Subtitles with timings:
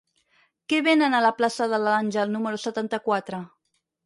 [0.71, 3.45] Què venen a la plaça de l'Àngel número setanta-quatre?